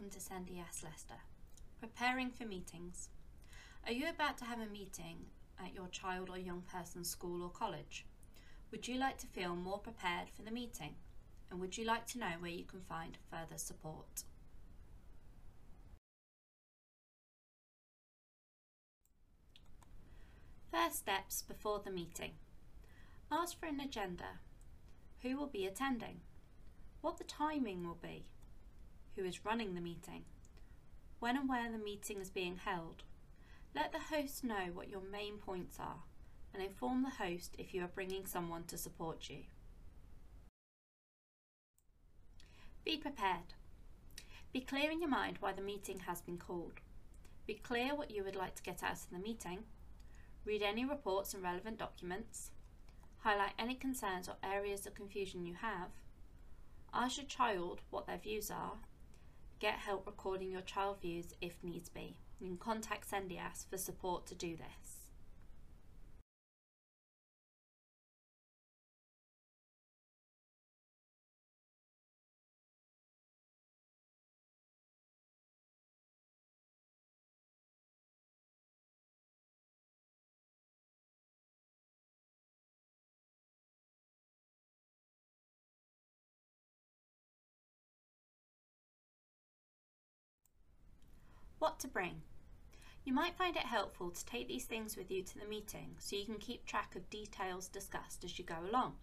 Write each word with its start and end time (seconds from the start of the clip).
welcome 0.00 0.18
to 0.18 0.24
SENDIASS 0.24 0.82
Leicester. 0.82 1.20
Preparing 1.78 2.30
for 2.30 2.46
meetings. 2.46 3.10
Are 3.86 3.92
you 3.92 4.08
about 4.08 4.38
to 4.38 4.46
have 4.46 4.58
a 4.58 4.72
meeting 4.72 5.26
at 5.62 5.74
your 5.74 5.88
child 5.88 6.30
or 6.30 6.38
young 6.38 6.62
person's 6.62 7.10
school 7.10 7.42
or 7.42 7.50
college? 7.50 8.06
Would 8.70 8.88
you 8.88 8.98
like 8.98 9.18
to 9.18 9.26
feel 9.26 9.54
more 9.54 9.78
prepared 9.78 10.30
for 10.34 10.40
the 10.40 10.50
meeting? 10.50 10.94
And 11.50 11.60
would 11.60 11.76
you 11.76 11.84
like 11.84 12.06
to 12.08 12.18
know 12.18 12.32
where 12.38 12.50
you 12.50 12.64
can 12.64 12.80
find 12.80 13.18
further 13.30 13.58
support? 13.58 14.22
First 20.72 20.96
steps 20.96 21.42
before 21.42 21.82
the 21.84 21.90
meeting. 21.90 22.32
Ask 23.30 23.60
for 23.60 23.66
an 23.66 23.80
agenda. 23.80 24.38
Who 25.20 25.36
will 25.36 25.48
be 25.48 25.66
attending? 25.66 26.20
What 27.02 27.18
the 27.18 27.24
timing 27.24 27.86
will 27.86 27.98
be? 28.00 28.24
Who 29.16 29.24
is 29.24 29.44
running 29.44 29.74
the 29.74 29.80
meeting? 29.80 30.24
When 31.18 31.36
and 31.36 31.48
where 31.48 31.70
the 31.70 31.78
meeting 31.78 32.20
is 32.20 32.30
being 32.30 32.56
held? 32.56 33.02
Let 33.74 33.92
the 33.92 33.98
host 33.98 34.42
know 34.42 34.70
what 34.72 34.88
your 34.88 35.02
main 35.02 35.38
points 35.38 35.78
are 35.78 36.02
and 36.52 36.62
inform 36.62 37.02
the 37.02 37.24
host 37.24 37.54
if 37.58 37.74
you 37.74 37.84
are 37.84 37.88
bringing 37.88 38.26
someone 38.26 38.64
to 38.64 38.78
support 38.78 39.28
you. 39.28 39.44
Be 42.84 42.96
prepared. 42.96 43.54
Be 44.52 44.60
clear 44.60 44.90
in 44.90 45.00
your 45.00 45.10
mind 45.10 45.36
why 45.40 45.52
the 45.52 45.62
meeting 45.62 46.00
has 46.06 46.20
been 46.20 46.38
called. 46.38 46.80
Be 47.46 47.54
clear 47.54 47.94
what 47.94 48.10
you 48.10 48.24
would 48.24 48.34
like 48.34 48.54
to 48.56 48.62
get 48.62 48.82
out 48.82 48.92
of 48.92 49.10
the 49.12 49.18
meeting. 49.18 49.60
Read 50.44 50.62
any 50.62 50.84
reports 50.84 51.34
and 51.34 51.42
relevant 51.42 51.78
documents. 51.78 52.50
Highlight 53.18 53.52
any 53.58 53.74
concerns 53.74 54.28
or 54.28 54.36
areas 54.42 54.86
of 54.86 54.94
confusion 54.94 55.44
you 55.44 55.54
have. 55.54 55.90
Ask 56.92 57.18
your 57.18 57.26
child 57.26 57.82
what 57.90 58.06
their 58.06 58.18
views 58.18 58.50
are. 58.50 58.78
Get 59.60 59.74
help 59.74 60.06
recording 60.06 60.50
your 60.50 60.62
child 60.62 61.02
views 61.02 61.34
if 61.42 61.62
needs 61.62 61.90
be. 61.90 62.16
You 62.40 62.48
can 62.48 62.56
contact 62.56 63.10
Sendias 63.10 63.68
for 63.68 63.76
support 63.76 64.26
to 64.28 64.34
do 64.34 64.56
this. 64.56 64.99
What 91.60 91.78
to 91.80 91.88
bring? 91.88 92.22
You 93.04 93.12
might 93.12 93.36
find 93.36 93.54
it 93.54 93.64
helpful 93.66 94.10
to 94.10 94.24
take 94.24 94.48
these 94.48 94.64
things 94.64 94.96
with 94.96 95.10
you 95.10 95.22
to 95.22 95.38
the 95.38 95.44
meeting 95.44 95.94
so 95.98 96.16
you 96.16 96.24
can 96.24 96.38
keep 96.38 96.64
track 96.64 96.96
of 96.96 97.10
details 97.10 97.68
discussed 97.68 98.24
as 98.24 98.38
you 98.38 98.46
go 98.46 98.54
along. 98.66 98.94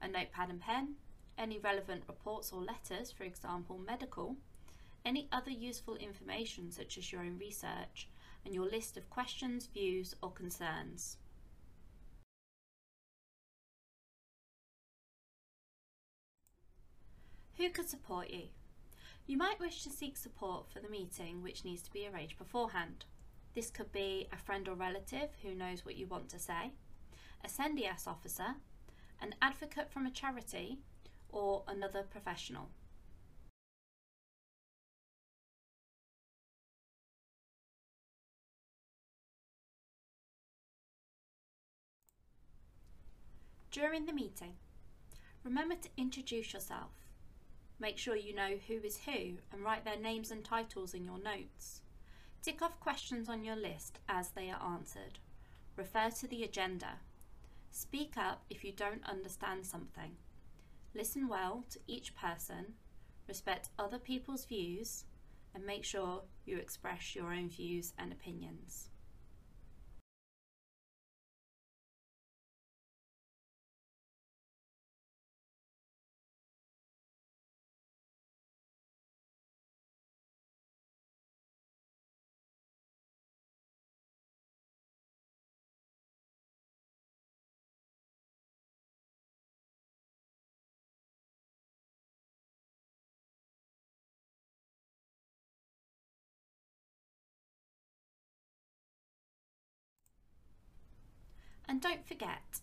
A 0.00 0.08
notepad 0.08 0.48
and 0.48 0.58
pen, 0.58 0.94
any 1.36 1.58
relevant 1.58 2.04
reports 2.08 2.50
or 2.50 2.62
letters, 2.62 3.12
for 3.12 3.24
example 3.24 3.76
medical, 3.76 4.36
any 5.04 5.28
other 5.30 5.50
useful 5.50 5.96
information 5.96 6.70
such 6.70 6.96
as 6.96 7.12
your 7.12 7.20
own 7.20 7.36
research, 7.38 8.08
and 8.42 8.54
your 8.54 8.64
list 8.64 8.96
of 8.96 9.10
questions, 9.10 9.66
views 9.66 10.16
or 10.22 10.30
concerns. 10.30 11.18
Who 17.58 17.68
could 17.68 17.90
support 17.90 18.30
you? 18.30 18.44
You 19.26 19.36
might 19.36 19.60
wish 19.60 19.84
to 19.84 19.90
seek 19.90 20.16
support 20.16 20.68
for 20.68 20.80
the 20.80 20.88
meeting 20.88 21.42
which 21.42 21.64
needs 21.64 21.82
to 21.82 21.92
be 21.92 22.08
arranged 22.08 22.38
beforehand. 22.38 23.04
This 23.54 23.70
could 23.70 23.92
be 23.92 24.26
a 24.32 24.36
friend 24.36 24.68
or 24.68 24.74
relative 24.74 25.30
who 25.42 25.54
knows 25.54 25.84
what 25.84 25.96
you 25.96 26.06
want 26.06 26.28
to 26.30 26.38
say, 26.40 26.72
a 27.44 27.48
SENDIASS 27.48 28.06
officer, 28.06 28.56
an 29.20 29.34
advocate 29.40 29.90
from 29.90 30.06
a 30.06 30.10
charity, 30.10 30.78
or 31.28 31.62
another 31.68 32.02
professional. 32.02 32.68
During 43.70 44.04
the 44.04 44.12
meeting, 44.12 44.54
remember 45.44 45.76
to 45.76 45.88
introduce 45.96 46.52
yourself 46.52 46.90
Make 47.78 47.98
sure 47.98 48.16
you 48.16 48.34
know 48.34 48.58
who 48.68 48.74
is 48.84 48.98
who 49.04 49.38
and 49.52 49.64
write 49.64 49.84
their 49.84 49.98
names 49.98 50.30
and 50.30 50.44
titles 50.44 50.94
in 50.94 51.04
your 51.04 51.18
notes. 51.18 51.80
Tick 52.42 52.62
off 52.62 52.80
questions 52.80 53.28
on 53.28 53.44
your 53.44 53.56
list 53.56 53.98
as 54.08 54.30
they 54.30 54.50
are 54.50 54.62
answered. 54.62 55.18
Refer 55.76 56.10
to 56.10 56.28
the 56.28 56.42
agenda. 56.44 56.98
Speak 57.70 58.16
up 58.16 58.44
if 58.50 58.64
you 58.64 58.72
don't 58.72 59.04
understand 59.08 59.64
something. 59.64 60.16
Listen 60.94 61.26
well 61.26 61.64
to 61.70 61.78
each 61.86 62.14
person, 62.14 62.74
respect 63.26 63.70
other 63.78 63.98
people's 63.98 64.44
views, 64.44 65.04
and 65.54 65.64
make 65.64 65.84
sure 65.84 66.22
you 66.44 66.58
express 66.58 67.14
your 67.14 67.32
own 67.32 67.48
views 67.48 67.94
and 67.98 68.12
opinions. 68.12 68.88
And 101.72 101.80
don't 101.80 102.06
forget, 102.06 102.60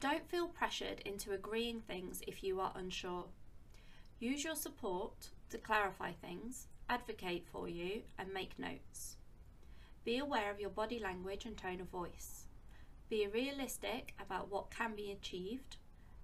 don't 0.00 0.26
feel 0.26 0.48
pressured 0.48 1.00
into 1.00 1.32
agreeing 1.34 1.82
things 1.82 2.22
if 2.26 2.42
you 2.42 2.60
are 2.60 2.72
unsure. 2.74 3.26
Use 4.20 4.42
your 4.42 4.56
support 4.56 5.28
to 5.50 5.58
clarify 5.58 6.12
things, 6.12 6.66
advocate 6.88 7.46
for 7.52 7.68
you, 7.68 8.04
and 8.18 8.32
make 8.32 8.58
notes. 8.58 9.16
Be 10.02 10.16
aware 10.16 10.50
of 10.50 10.58
your 10.60 10.70
body 10.70 10.98
language 10.98 11.44
and 11.44 11.58
tone 11.58 11.82
of 11.82 11.90
voice. 11.90 12.46
Be 13.10 13.26
realistic 13.26 14.14
about 14.18 14.50
what 14.50 14.70
can 14.70 14.94
be 14.94 15.12
achieved 15.12 15.76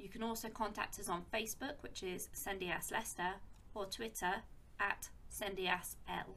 You 0.00 0.08
can 0.08 0.22
also 0.22 0.48
contact 0.48 0.98
us 0.98 1.10
on 1.10 1.24
Facebook, 1.32 1.82
which 1.82 2.02
is 2.02 2.28
SendIAS 2.34 2.90
Leicester, 2.90 3.34
or 3.74 3.84
Twitter 3.84 4.36
at 4.80 5.10
SendIASL. 5.30 6.36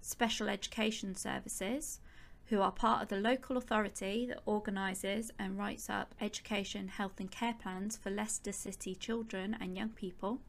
Special 0.00 0.48
Education 0.48 1.14
Services, 1.14 2.00
who 2.46 2.60
are 2.60 2.72
part 2.72 3.02
of 3.02 3.08
the 3.08 3.16
local 3.16 3.56
authority 3.56 4.26
that 4.26 4.42
organises 4.44 5.30
and 5.38 5.56
writes 5.56 5.88
up 5.88 6.14
education, 6.20 6.88
health 6.88 7.18
and 7.18 7.30
care 7.30 7.54
plans 7.54 7.96
for 7.96 8.10
Leicester 8.10 8.52
City 8.52 8.94
children 8.94 9.56
and 9.60 9.76
young 9.76 9.90
people. 9.90 10.40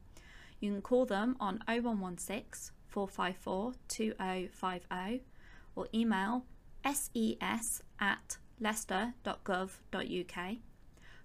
You 0.60 0.72
can 0.72 0.82
call 0.82 1.06
them 1.06 1.36
on 1.40 1.62
0116 1.66 2.74
454 2.88 3.74
2050 3.88 5.22
or 5.76 5.88
email 5.94 6.44
ses 6.84 7.82
at 8.00 8.36
leicester.gov.uk. 8.60 10.56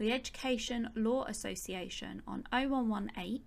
the 0.00 0.12
Education 0.12 0.90
Law 0.94 1.24
Association 1.26 2.22
on 2.26 2.44
0118 2.50 3.42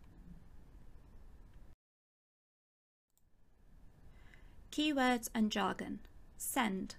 Keywords 4.73 5.29
and 5.35 5.51
jargon. 5.51 5.99
SEND. 6.37 6.95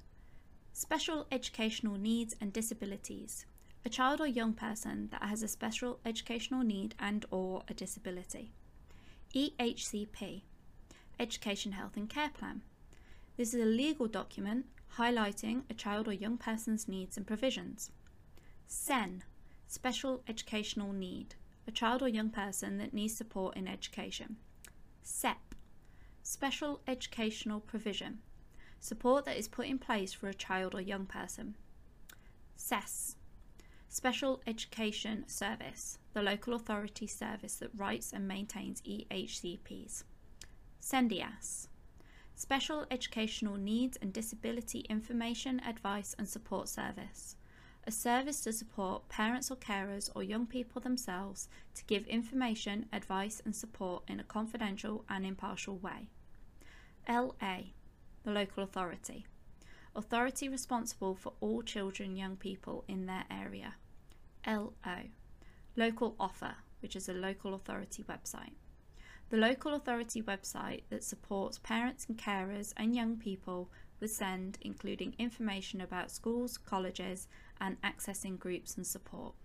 Special 0.73 1.25
educational 1.31 1.97
needs 1.97 2.35
and 2.41 2.51
disabilities. 2.51 3.45
A 3.85 3.89
child 3.89 4.19
or 4.19 4.27
young 4.27 4.51
person 4.51 5.07
that 5.11 5.23
has 5.23 5.41
a 5.41 5.47
special 5.47 5.99
educational 6.05 6.63
need 6.63 6.95
and 6.99 7.25
or 7.31 7.63
a 7.69 7.73
disability. 7.73 8.51
EHCP, 9.33 10.41
Education, 11.17 11.71
Health 11.71 11.95
and 11.95 12.09
Care 12.09 12.31
Plan. 12.33 12.61
This 13.37 13.53
is 13.53 13.61
a 13.61 13.65
legal 13.65 14.07
document 14.07 14.65
highlighting 14.97 15.63
a 15.69 15.73
child 15.73 16.09
or 16.09 16.13
young 16.13 16.37
person's 16.37 16.89
needs 16.89 17.15
and 17.15 17.25
provisions. 17.25 17.89
SEN, 18.67 19.23
Special 19.67 20.23
Educational 20.27 20.91
Need, 20.91 21.35
a 21.65 21.71
child 21.71 22.03
or 22.03 22.09
young 22.09 22.31
person 22.31 22.77
that 22.79 22.93
needs 22.93 23.15
support 23.15 23.55
in 23.55 23.69
education. 23.69 24.35
SEP, 25.03 25.55
Special 26.23 26.81
Educational 26.87 27.59
Provision, 27.59 28.19
support 28.79 29.25
that 29.25 29.37
is 29.37 29.47
put 29.47 29.65
in 29.65 29.79
place 29.79 30.13
for 30.13 30.29
a 30.29 30.33
child 30.33 30.75
or 30.75 30.81
young 30.81 31.07
person. 31.07 31.55
SES, 32.55 33.15
Special 33.89 34.39
Education 34.45 35.27
Service, 35.27 35.97
the 36.13 36.21
local 36.21 36.53
authority 36.53 37.07
service 37.07 37.55
that 37.55 37.71
writes 37.75 38.13
and 38.13 38.27
maintains 38.27 38.81
EHCPs. 38.83 40.03
SENDIAS, 40.79 41.67
Special 42.35 42.85
Educational 42.91 43.57
Needs 43.57 43.97
and 43.99 44.13
Disability 44.13 44.81
Information, 44.89 45.59
Advice 45.61 46.15
and 46.19 46.29
Support 46.29 46.69
Service, 46.69 47.35
a 47.85 47.91
service 47.91 48.41
to 48.41 48.53
support 48.53 49.09
parents 49.09 49.49
or 49.49 49.55
carers 49.55 50.09
or 50.15 50.21
young 50.23 50.45
people 50.45 50.81
themselves 50.81 51.49
to 51.73 51.83
give 51.85 52.05
information, 52.07 52.85
advice 52.93 53.41
and 53.43 53.55
support 53.55 54.03
in 54.07 54.19
a 54.19 54.23
confidential 54.23 55.03
and 55.09 55.25
impartial 55.25 55.77
way. 55.77 56.07
LA, 57.09 57.71
the 58.23 58.31
local 58.31 58.63
authority, 58.63 59.25
authority 59.95 60.47
responsible 60.47 61.15
for 61.15 61.33
all 61.41 61.61
children 61.61 62.15
young 62.15 62.35
people 62.35 62.83
in 62.87 63.07
their 63.07 63.25
area. 63.31 63.75
LO, 64.45 64.73
Local 65.75 66.15
Offer, 66.19 66.55
which 66.81 66.95
is 66.95 67.09
a 67.09 67.13
local 67.13 67.53
authority 67.53 68.03
website. 68.03 68.53
The 69.29 69.37
local 69.37 69.73
authority 69.73 70.21
website 70.21 70.83
that 70.89 71.03
supports 71.03 71.57
parents 71.57 72.05
and 72.07 72.17
carers 72.17 72.73
and 72.75 72.95
young 72.95 73.17
people 73.17 73.69
with 74.01 74.11
SEND, 74.11 74.57
including 74.61 75.15
information 75.17 75.79
about 75.79 76.11
schools, 76.11 76.57
colleges, 76.57 77.27
and 77.61 77.81
accessing 77.81 78.37
groups 78.37 78.75
and 78.75 78.85
support. 78.85 79.35